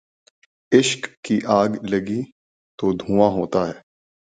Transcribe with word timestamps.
عشق 0.71 1.07
کی 1.23 1.39
آگ 1.51 1.69
لگی 1.83 2.19
ہو 2.19 2.29
تو 2.79 2.91
دھواں 2.97 3.29
ہوتا 3.31 3.67
ہے 3.67 3.77